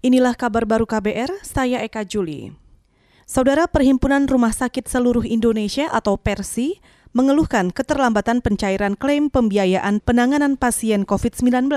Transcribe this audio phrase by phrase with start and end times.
[0.00, 2.56] Inilah kabar baru KBR, saya Eka Juli.
[3.28, 6.80] Saudara Perhimpunan Rumah Sakit Seluruh Indonesia atau PERSI
[7.12, 11.68] mengeluhkan keterlambatan pencairan klaim pembiayaan penanganan pasien COVID-19.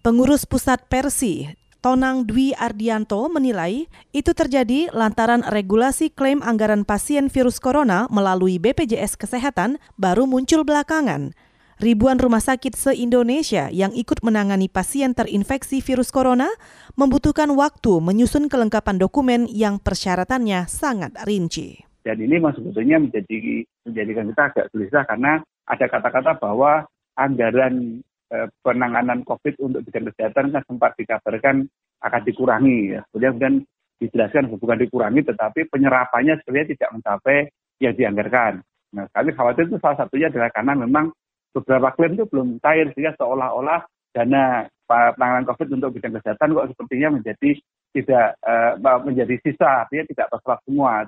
[0.00, 1.52] Pengurus Pusat PERSI,
[1.84, 9.20] Tonang Dwi Ardianto menilai itu terjadi lantaran regulasi klaim anggaran pasien virus corona melalui BPJS
[9.20, 11.36] Kesehatan baru muncul belakangan.
[11.82, 16.46] Ribuan rumah sakit se-Indonesia yang ikut menangani pasien terinfeksi virus corona
[16.94, 21.82] membutuhkan waktu menyusun kelengkapan dokumen yang persyaratannya sangat rinci.
[22.06, 26.86] Dan ini sebetulnya menjadi menjadikan kita agak gelisah karena ada kata-kata bahwa
[27.18, 31.66] anggaran eh, penanganan COVID untuk bidang kesehatan kan sempat dikabarkan
[32.06, 33.00] akan dikurangi ya.
[33.10, 33.66] Kemudian
[33.98, 37.38] dijelaskan bukan dikurangi tetapi penyerapannya sebenarnya tidak mencapai
[37.82, 38.52] yang dianggarkan.
[38.94, 41.10] Nah, kami khawatir itu salah satunya adalah karena memang
[41.54, 47.16] beberapa klaim itu belum cair sehingga seolah-olah dana penanganan COVID untuk bidang kesehatan kok sepertinya
[47.16, 47.50] menjadi
[47.94, 48.74] tidak uh,
[49.06, 51.06] menjadi sisa, artinya tidak terserap semua.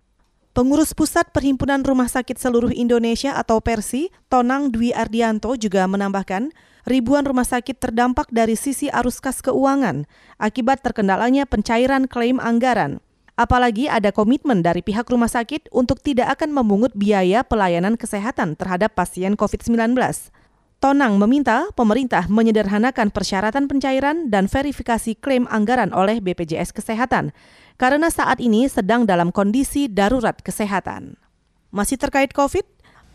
[0.56, 6.48] Pengurus Pusat Perhimpunan Rumah Sakit Seluruh Indonesia atau PERSI, Tonang Dwi Ardianto juga menambahkan,
[6.88, 10.08] ribuan rumah sakit terdampak dari sisi arus kas keuangan
[10.40, 13.04] akibat terkendalanya pencairan klaim anggaran.
[13.36, 18.96] Apalagi ada komitmen dari pihak rumah sakit untuk tidak akan memungut biaya pelayanan kesehatan terhadap
[18.96, 19.92] pasien COVID-19.
[20.80, 27.36] Tonang meminta pemerintah menyederhanakan persyaratan pencairan dan verifikasi klaim anggaran oleh BPJS Kesehatan
[27.76, 31.20] karena saat ini sedang dalam kondisi darurat kesehatan.
[31.68, 32.64] Masih terkait COVID,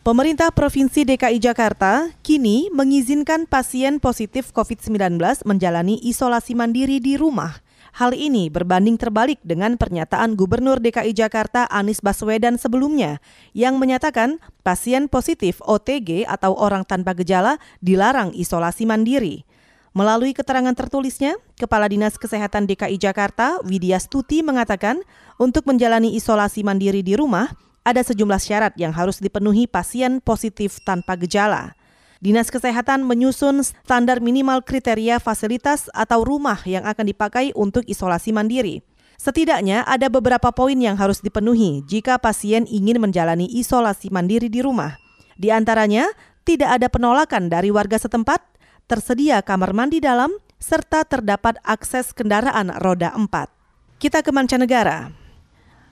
[0.06, 5.18] pemerintah Provinsi DKI Jakarta kini mengizinkan pasien positif COVID-19
[5.50, 7.58] menjalani isolasi mandiri di rumah–
[7.92, 13.20] Hal ini berbanding terbalik dengan pernyataan Gubernur DKI Jakarta Anies Baswedan sebelumnya
[13.52, 19.44] yang menyatakan pasien positif OTG atau orang tanpa gejala dilarang isolasi mandiri.
[19.92, 25.04] Melalui keterangan tertulisnya, Kepala Dinas Kesehatan DKI Jakarta, Widya Stuti mengatakan,
[25.36, 27.52] untuk menjalani isolasi mandiri di rumah,
[27.84, 31.76] ada sejumlah syarat yang harus dipenuhi pasien positif tanpa gejala.
[32.22, 38.86] Dinas Kesehatan menyusun standar minimal kriteria fasilitas atau rumah yang akan dipakai untuk isolasi mandiri.
[39.18, 45.02] Setidaknya ada beberapa poin yang harus dipenuhi jika pasien ingin menjalani isolasi mandiri di rumah.
[45.34, 46.06] Di antaranya,
[46.46, 48.38] tidak ada penolakan dari warga setempat,
[48.86, 50.30] tersedia kamar mandi dalam,
[50.62, 53.50] serta terdapat akses kendaraan roda 4.
[53.98, 55.21] Kita ke mancanegara.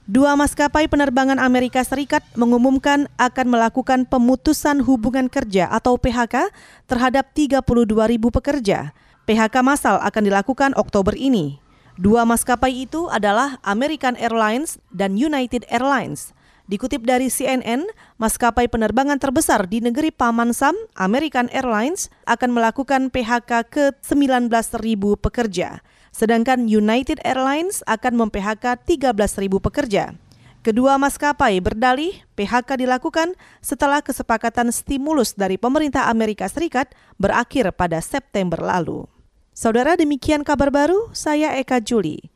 [0.10, 6.50] Dua maskapai penerbangan Amerika Serikat mengumumkan akan melakukan pemutusan hubungan kerja atau PHK
[6.90, 7.62] terhadap 32
[8.10, 8.90] ribu pekerja.
[9.30, 11.62] PHK massal akan dilakukan Oktober ini.
[11.94, 16.34] Dua maskapai itu adalah American Airlines dan United Airlines.
[16.66, 17.86] Dikutip dari CNN,
[18.18, 24.50] maskapai penerbangan terbesar di negeri Paman Sam, American Airlines, akan melakukan PHK ke 19
[24.82, 30.16] ribu pekerja sedangkan United Airlines akan mem-PHK 13.000 pekerja.
[30.60, 33.32] Kedua maskapai berdalih PHK dilakukan
[33.64, 39.08] setelah kesepakatan stimulus dari pemerintah Amerika Serikat berakhir pada September lalu.
[39.56, 42.32] Saudara demikian kabar baru, saya Eka Juli.